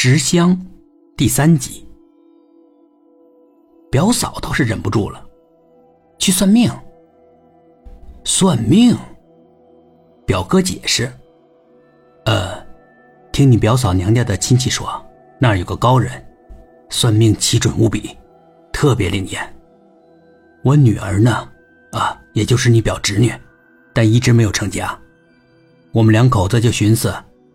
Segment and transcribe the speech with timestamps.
[0.00, 0.56] 十香
[1.16, 1.84] 第三集。
[3.90, 5.20] 表嫂倒是忍不住了，
[6.20, 6.70] 去算命。
[8.22, 8.96] 算命。
[10.24, 11.12] 表哥解释
[12.26, 12.64] ：“呃，
[13.32, 14.88] 听你表嫂娘家的亲戚说，
[15.40, 16.24] 那儿有个高人，
[16.90, 18.16] 算命奇准无比，
[18.72, 19.52] 特别灵验。
[20.62, 21.50] 我女儿呢，
[21.90, 23.32] 啊，也就是你表侄女，
[23.92, 24.96] 但一直没有成家。
[25.90, 27.12] 我们两口子就寻思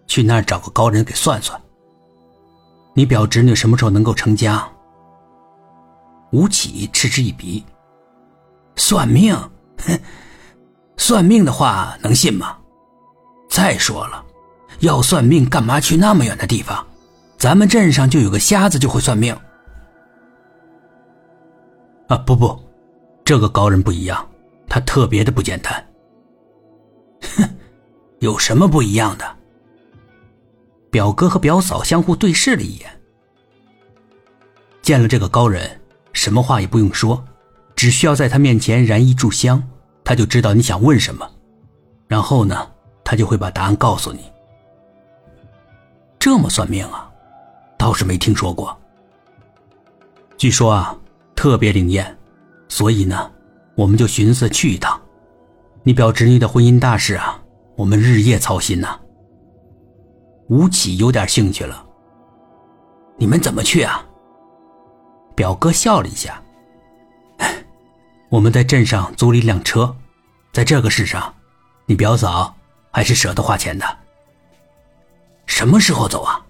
[0.08, 1.58] 去那儿找个高人给算算。
[2.94, 4.68] 你表侄女什么时候能够成家？”
[6.32, 7.64] 吴起嗤之以鼻
[8.76, 9.36] ：“算命，
[9.86, 10.00] 哼，
[10.98, 12.58] 算命的话能信吗？
[13.50, 14.26] 再说了，
[14.80, 16.84] 要算命干嘛去那么远的地方？
[17.38, 19.38] 咱们镇上就有个瞎子就会算命。
[22.08, 22.60] 啊，不不，
[23.24, 24.26] 这个高人不一样，
[24.68, 25.86] 他特别的不简单。
[27.38, 27.48] 哼，
[28.20, 29.26] 有什么不一样的？”
[30.94, 32.88] 表哥和表嫂相互对视了一眼，
[34.84, 35.82] 见了这个高人。
[36.12, 37.26] 什么话也不用说，
[37.76, 39.68] 只需要在他面前燃一炷香，
[40.04, 41.28] 他就知道你想问什么，
[42.08, 42.70] 然后呢，
[43.04, 44.20] 他就会把答案告诉你。
[46.20, 47.10] 这么算命啊，
[47.76, 48.80] 倒是没听说过。
[50.38, 50.96] 据说啊，
[51.36, 52.16] 特别灵验，
[52.70, 53.32] 所以呢，
[53.74, 55.02] 我们就寻思去一趟。
[55.82, 57.42] 你表侄女的婚姻大事啊，
[57.76, 59.00] 我们日夜操心呐。
[60.50, 61.86] 吴起有点兴趣了，
[63.18, 64.06] 你们怎么去啊？
[65.36, 66.42] 表哥笑了一下，
[68.30, 69.96] 我们在镇上租了一辆车，
[70.52, 71.34] 在这个世上，
[71.86, 72.56] 你表嫂
[72.92, 73.86] 还是舍得花钱的。
[75.46, 76.46] 什么时候走啊？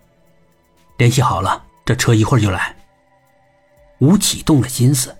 [0.98, 2.76] 联系好了，这车一会儿就来。
[4.00, 5.16] 吴启动了心思，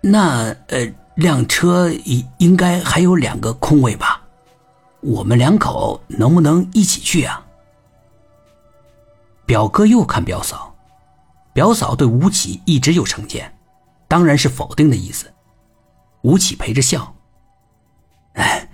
[0.00, 4.20] 那呃，辆车应应该还有两个空位吧？
[5.00, 7.44] 我们两口能不能一起去啊？
[9.46, 10.74] 表哥又看表嫂。
[11.54, 13.54] 表嫂对吴起一直有成见，
[14.08, 15.30] 当然是否定的意思。
[16.22, 17.14] 吴起陪着笑
[18.34, 18.66] ：“哎，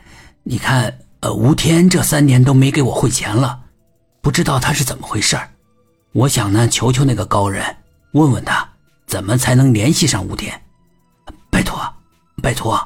[0.45, 3.65] 你看，呃，吴天这三年都没给我汇钱了，
[4.21, 5.37] 不知道他是怎么回事
[6.13, 7.65] 我想呢，求求那个高人，
[8.13, 8.69] 问问他
[9.09, 10.63] 怎么才能联系上吴天。
[11.51, 11.81] 拜托，
[12.41, 12.81] 拜托，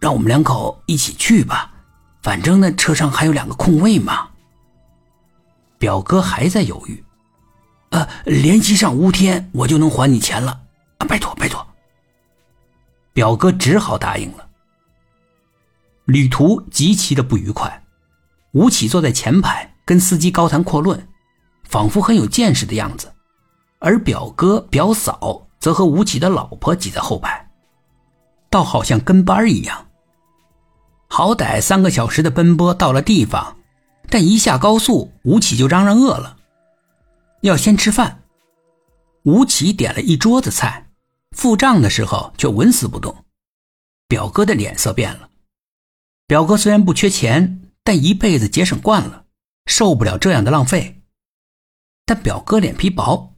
[0.00, 1.70] 让我们两口一起去吧，
[2.22, 4.28] 反正那车上还有两个空位嘛。”
[5.78, 7.04] 表哥还在犹豫。
[7.90, 10.60] 呃，联系上吴天，我就能还你钱了。
[10.98, 11.64] 啊，拜托拜托。
[13.12, 14.48] 表哥只好答应了。
[16.06, 17.84] 旅途极其的不愉快，
[18.52, 21.08] 吴起坐在前排，跟司机高谈阔论，
[21.62, 23.08] 仿佛很有见识的样子；
[23.78, 27.48] 而表哥表嫂则和吴起的老婆挤在后排，
[28.50, 29.86] 倒好像跟班一样。
[31.06, 33.56] 好歹三个小时的奔波到了地方，
[34.08, 36.36] 但一下高速，吴起就嚷嚷饿了。
[37.40, 38.22] 要先吃饭，
[39.24, 40.88] 吴起点了一桌子菜，
[41.32, 43.24] 付账的时候却纹丝不动。
[44.08, 45.28] 表哥的脸色变了。
[46.26, 49.24] 表哥虽然不缺钱，但一辈子节省惯了，
[49.66, 51.02] 受不了这样的浪费。
[52.06, 53.34] 但表哥脸皮薄，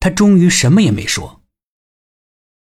[0.00, 1.42] 他终于什么也没说。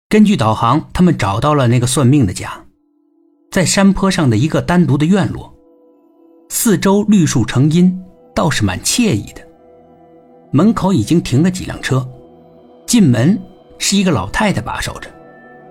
[0.09, 2.65] 根据导航，他们找到了那个算命的家，
[3.49, 5.54] 在山坡上的一个单独的院落，
[6.57, 8.01] 四周绿树成荫，
[8.33, 9.41] 倒是蛮惬意的。
[10.51, 12.07] 门口已经停了几辆车，
[12.87, 13.37] 进门
[13.77, 15.09] 是一个老太太把守着，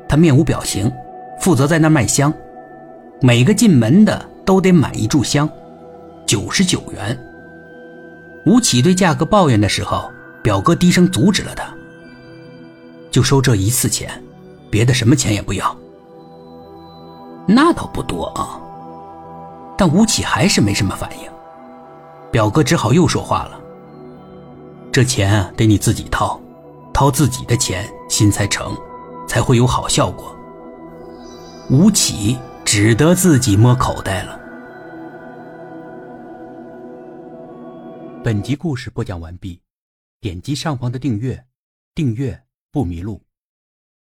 [0.06, 0.93] 她面无表情，
[1.41, 2.31] 负责在那卖香。
[3.22, 5.49] 每个进门的都得买一炷香，
[6.27, 7.19] 九十九元。
[8.45, 10.12] 吴起对价格抱怨的时候，
[10.43, 11.75] 表哥低声阻止了他
[13.11, 14.22] ：“就收这一次钱，
[14.71, 15.75] 别的什么钱也不要。”
[17.49, 18.61] 那倒不多啊，
[19.77, 21.31] 但吴起还是没什么反应。
[22.31, 23.61] 表哥只好又说话了。
[24.93, 26.41] 这钱得你自己掏，
[26.93, 28.77] 掏自己的钱，心才诚，
[29.27, 30.37] 才会有好效果。
[31.71, 34.41] 吴起只得自己摸口袋了。
[38.22, 39.60] 本集故事播讲完毕，
[40.21, 41.45] 点击上方的订阅，
[41.95, 43.21] 订阅不迷路。